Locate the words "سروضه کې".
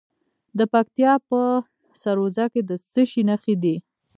2.01-2.61